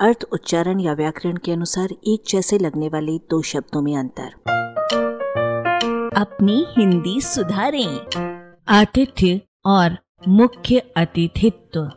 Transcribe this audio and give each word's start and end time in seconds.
अर्थ, 0.00 0.24
उच्चारण 0.32 0.80
या 0.80 0.92
व्याकरण 0.92 1.36
के 1.36 1.52
अनुसार 1.52 1.88
एक 1.92 2.22
जैसे 2.28 2.58
लगने 2.58 2.88
वाले 2.88 3.18
दो 3.18 3.42
शब्दों 3.42 3.82
में 3.82 3.96
अंतर। 3.96 4.32
अपनी 6.16 6.66
हिंदी 6.78 7.20
सुधारें। 7.20 8.00
आतिथ्य 8.68 9.40
और 9.66 9.96
मुख्य 10.28 10.78
अतिथित्व। 10.96 11.90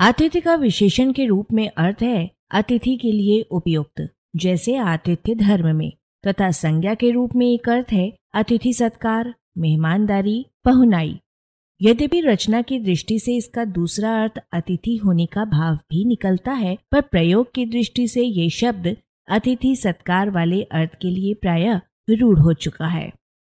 आतिथ्य 0.00 0.40
का 0.40 0.54
विशेषण 0.54 1.12
के 1.12 1.26
रूप 1.26 1.46
में 1.52 1.70
अर्थ 1.76 2.02
है 2.02 2.30
अतिथि 2.50 2.96
के 2.96 3.12
लिए 3.12 3.42
उपयुक्त, 3.50 4.08
जैसे 4.36 4.76
आतिथ्य 4.76 5.34
धर्म 5.34 5.76
में, 5.76 5.92
तथा 6.26 6.50
संज्ञा 6.50 6.94
के 6.94 7.10
रूप 7.10 7.30
में 7.36 7.52
एक 7.52 7.68
अर्थ 7.68 7.92
है 7.92 8.16
अतिथि 8.34 8.72
सत्कार, 8.72 9.34
मेहमानदारी 9.58 10.46
पहुनाई 10.64 11.20
यद्यपि 11.80 12.20
रचना 12.20 12.60
की 12.62 12.78
दृष्टि 12.78 13.18
से 13.18 13.34
इसका 13.36 13.64
दूसरा 13.64 14.10
अर्थ 14.22 14.38
अतिथि 14.52 14.96
होने 14.96 15.26
का 15.26 15.44
भाव 15.44 15.76
भी 15.90 16.04
निकलता 16.04 16.52
है, 16.52 16.76
पर 16.92 17.00
प्रयोग 17.00 17.52
की 17.54 17.64
दृष्टि 17.66 18.06
से 18.08 18.22
ये 18.22 18.48
शब्द 18.50 18.96
अतिथि 19.28 19.74
सत्कार 19.76 20.30
वाले 20.30 20.62
अर्थ 20.62 20.94
के 20.94 21.10
लिए 21.10 21.34
प्रायः 21.34 21.80
रूढ़ 22.10 22.38
हो 22.38 22.52
चुका 22.54 22.86
है। 22.86 23.10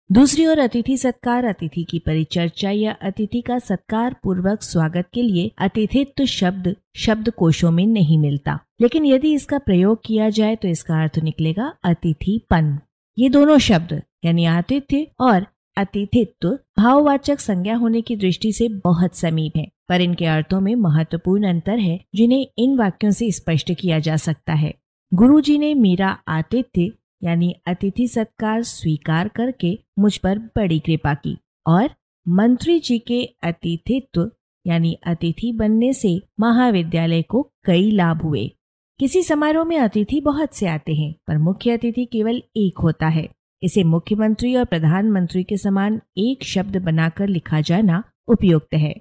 दूसरी 0.10 0.46
ओर 0.46 0.60
अतिथि 0.60 0.98
सत्कार, 0.98 1.46
अतिथि 1.46 1.84
की 1.84 2.00
परिचर्चा 2.00 2.72
या 2.72 2.92
अतिथि 3.02 3.42
का 3.42 3.60
सत्कार 3.60 4.16
पूर्वक 4.24 4.62
स्वागत 4.62 5.10
के 5.14 5.22
लिए 5.22 5.52
अतिथित्व 5.58 6.26
शब्द 6.26 6.76
शब्द 6.96 7.30
कोशों 7.30 7.72
में 7.72 7.86
नहीं 7.88 8.18
मिलता। 8.18 8.60
लेकिन 8.82 9.06
यदि 9.06 9.34
इसका 9.34 9.58
प्रयोग 9.58 10.02
किया 10.06 10.30
जाए 10.30 10.56
तो 10.56 10.68
इसका 10.68 11.02
अर्थ 11.02 11.20
निकलेगा 11.20 11.74
अतिथिपन। 11.84 12.78
ये 13.18 13.30
दोनों 13.30 13.58
शब्द, 13.60 14.02
यानी 14.26 14.46
आतिथ्य 14.46 15.08
और 15.20 15.46
अतिथित्व 15.78 16.60
भाववाचक 16.78 17.40
संज्ञा 17.40 17.76
होने 17.76 18.02
की 18.02 18.16
दृष्टि 18.16 18.52
से 18.52 18.68
बहुत 18.70 19.16
समीप 19.16 19.58
है, 19.58 19.68
पर 19.90 20.02
इनके 20.02 20.26
अर्थों 20.26 20.60
में 20.62 20.76
महत्वपूर्ण 20.76 21.48
अंतर 21.48 21.80
है, 21.80 22.00
जिन्हें 22.16 22.48
इन 22.58 22.78
वाक्यों 22.78 23.12
से 23.12 23.32
स्पष्ट 23.32 23.74
किया 23.74 24.00
जा 24.00 24.16
सकता 24.16 24.54
है। 24.54 24.74
गुरु 25.14 25.42
जी 25.42 25.58
ने 25.58 25.74
मेरा 25.74 26.18
आतिथ्य, 26.28 26.92
यानी 27.24 27.56
अतिथि 27.66 28.08
सत्कार 28.08 28.64
स्वीकार 28.64 29.28
करके 29.28 29.80
मुझ 30.00 30.18
पर 30.18 30.40
बड़ी 30.40 30.80
कृपा 30.80 31.14
की 31.14 31.38
और 31.68 31.90
मंत्री 32.28 32.80
जी 32.80 33.00
के 33.00 33.24
अतिथित्व, 33.44 34.32
यानी 34.68 34.98
अतिथि 35.08 35.52
बनने 35.52 35.94
से 35.94 36.22
महाविद्यालय 36.40 37.22
को 37.22 37.52
कई 37.66 37.92
लाभ 37.92 38.22
हुए। 38.22 38.52
किसी 39.00 39.24
समारोह 39.24 39.66
में 39.66 39.78
अतिथि 39.78 40.22
बहुत 40.22 40.54
से 40.54 40.68
आते 40.68 40.94
हैं, 40.94 41.14
पर 41.28 41.38
मुख्य 41.38 41.72
अतिथि 41.72 42.06
केवल 42.06 42.42
एक 42.58 42.78
होता 42.78 43.08
है। 43.08 43.30
इसे 43.64 43.84
मुख्यमंत्री 43.84 44.56
और 44.56 44.66
प्रधानमंत्री 44.66 45.44
के 45.44 45.58
समान 45.58 46.02
एक 46.18 46.44
शब्द 46.44 46.78
बनाकर 46.78 47.28
लिखा 47.28 47.62
जाना 47.62 48.04
उपयुक्त 48.28 48.74
है। 48.74 48.94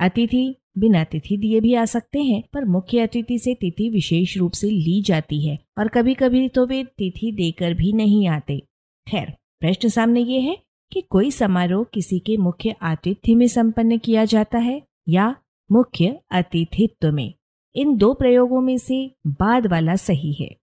अतिथि 0.00 0.54
बिना 0.78 1.04
तिथि 1.04 1.36
दिए 1.36 1.60
भी 1.60 1.74
आ 1.74 1.84
सकते 1.84 2.18
हैं, 2.18 2.42
पर 2.52 2.64
मुख्य 2.64 3.00
अतिथि 3.00 3.38
से 3.38 3.54
तिथि 3.54 3.88
विशेष 3.90 4.36
रूप 4.38 4.52
से 4.52 4.66
ली 4.66 5.02
जाती 5.02 5.46
है 5.48 5.58
और 5.78 5.88
कभी 5.88 6.14
कभी 6.14 6.48
तो 6.48 6.66
वे 6.66 6.84
तिथि 6.84 7.32
देकर 7.32 7.74
भी 7.74 7.92
नहीं 7.92 8.28
आते। 8.28 8.58
खैर, 9.06 9.32
प्रश्न 9.60 9.88
सामने 9.88 10.20
ये 10.20 10.40
है 10.40 10.56
कि 10.92 11.00
कोई 11.00 11.30
समारोह 11.30 11.84
किसी 11.94 12.18
के 12.18 12.36
मुख्य 12.36 12.74
आतिथ्य 12.82 13.34
में 13.34 13.46
संपन्न 13.48 13.98
किया 13.98 14.24
जाता 14.24 14.58
है 14.58 14.82
या 15.08 15.34
मुख्य 15.72 16.18
अतिथित्व 16.30 17.12
में? 17.12 17.34
इन 17.74 17.96
दो 17.96 18.14
प्रयोगों 18.14 18.60
में 18.60 18.78
से 18.78 19.14
बाद 19.26 19.66
वाला 19.66 19.96
सही 19.96 20.32
है। 20.32 20.56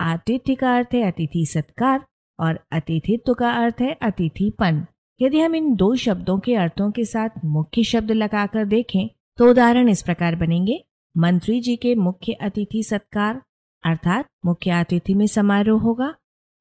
आतिथ्य 0.00 0.54
का 0.54 0.76
अर्थ 0.76 0.94
है 0.94 1.02
अतिथि 1.02 1.46
सत्कार 1.46 2.04
और 2.40 2.58
अतिथित्व 2.72 3.34
का 3.34 3.50
अर्थ 3.54 3.80
है 3.80 3.92
अतिथिपन। 4.02 4.84
यदि 5.20 5.40
हम 5.40 5.54
इन 5.54 5.74
दो 5.76 5.94
शब्दों 5.96 6.38
के 6.38 6.54
अर्थों 6.56 6.90
के 6.90 7.04
साथ 7.04 7.44
मुख्य 7.46 7.82
शब्द 7.84 8.10
लगाकर 8.12 8.64
देखें 8.66 9.08
तो 9.38 9.50
उदाहरण 9.50 9.88
इस 9.88 10.02
प्रकार 10.02 10.36
बनेंगे। 10.36 10.78
मंत्री 11.14 11.60
जी 11.60 11.76
के 11.76 11.94
मुख्य 11.96 12.32
अतिथि 12.42 12.82
सत्कार, 12.82 13.40
अर्थात 13.84 14.26
मुख्य 14.46 14.70
अतिथि 14.70 15.14
में 15.14 15.26
समारोह 15.26 15.80
होगा, 15.82 16.14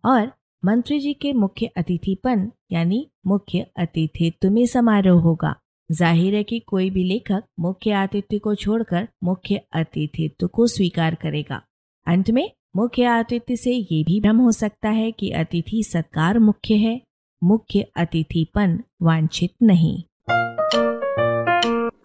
और 0.03 0.31
मंत्री 0.63 0.99
जी 0.99 1.13
के 1.13 1.33
मुख्य 1.33 1.69
अतिथिपन, 1.77 2.51
यानी 2.71 3.09
मुख्य 3.27 3.65
अतिथित्व 3.77 4.49
में 4.49 4.65
समारोह 4.65 5.21
होगा। 5.21 5.55
ज़ाहिर 5.89 6.35
है 6.35 6.43
कि 6.43 6.59
कोई 6.59 6.89
भी 6.89 7.03
लेखक 7.03 7.43
मुख्य 7.59 7.91
आतिथ्य 7.93 8.39
को 8.39 8.53
छोड़कर 8.55 9.07
मुख्य 9.23 9.61
अतिथित्व 9.73 10.47
को 10.47 10.67
स्वीकार 10.67 11.15
करेगा। 11.15 11.61
अंत 12.07 12.29
में 12.29 12.49
मुख्य 12.79 13.03
आतिथ्य 13.03 13.55
से 13.55 13.71
ये 13.71 14.03
भी 14.03 14.21
भ्रम 14.21 14.37
हो 14.37 14.51
सकता 14.51 14.89
है 14.89 15.11
कि 15.11 15.31
अतिथि 15.31 15.83
सत्कार 15.83 16.39
मुख्य 16.39 16.73
है, 16.73 17.01
मुख्य 17.43 17.81
अतिथिपन 17.95 18.83
वांछित 19.01 19.51
नहीं। 19.63 20.03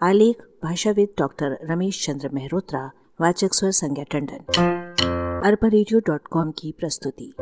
आलेख, 0.02 0.36
भाषाविद 0.64 1.08
डॉक्टर 1.18 1.58
रमेश 1.64 2.06
चंद्र 2.06 2.28
मेहरोत्रा, 2.28 2.90
वाचक 3.20 3.54
स्वर 3.54 3.70
संज्ञा 3.70 4.04
टंडन। 4.04 4.44
अरबा 5.44 5.68
की 6.50 6.72
प्रस्तुति। 6.72 7.34